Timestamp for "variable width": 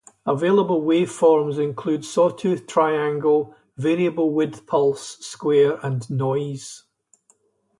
3.77-4.65